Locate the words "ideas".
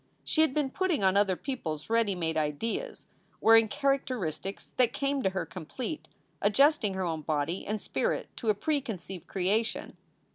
2.35-3.07